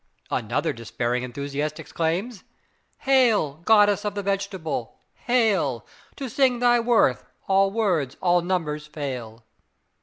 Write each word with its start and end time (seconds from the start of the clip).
Another 0.31 0.73
despairing 0.73 1.21
enthusiast 1.23 1.79
exclaims: 1.79 2.43
"Hail, 3.01 3.61
goddess 3.65 4.03
of 4.03 4.15
the 4.15 4.23
vegetable, 4.23 4.97
hail! 5.13 5.85
To 6.15 6.27
sing 6.27 6.57
thy 6.57 6.79
worth, 6.79 7.23
all 7.47 7.69
words, 7.69 8.17
all 8.19 8.41
numbers, 8.41 8.87
fail!" 8.87 9.43